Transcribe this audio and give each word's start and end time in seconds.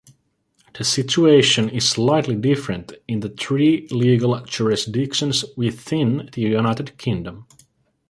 The 0.73 0.83
situation 0.83 1.69
is 1.69 1.87
slightly 1.87 2.33
different 2.33 2.91
in 3.07 3.19
the 3.19 3.29
three 3.29 3.87
legal 3.91 4.39
jurisdictions 4.45 5.45
within 5.55 6.27
the 6.33 6.41
United 6.41 6.97
Kingdom. 6.97 7.45